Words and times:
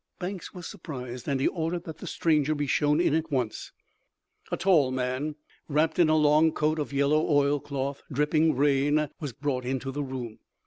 Banks 0.17 0.51
was 0.51 0.65
surprised, 0.65 1.27
and 1.27 1.39
he 1.39 1.47
ordered 1.47 1.83
that 1.83 1.99
the 1.99 2.07
stranger 2.07 2.55
be 2.55 2.65
shown 2.65 2.99
in 2.99 3.13
at 3.13 3.31
once. 3.31 3.71
A 4.51 4.57
tall 4.57 4.89
man, 4.89 5.35
wrapped 5.67 5.99
in 5.99 6.09
a 6.09 6.17
long 6.17 6.53
coat 6.53 6.79
of 6.79 6.91
yellow 6.91 7.23
oilcloth, 7.29 8.01
dripping 8.11 8.55
rain, 8.55 9.09
was 9.19 9.31
brought 9.31 9.63
into 9.63 9.91
the 9.91 10.01
room. 10.01 10.39